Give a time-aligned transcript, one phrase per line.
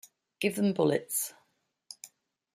[0.39, 1.35] Give them bullets.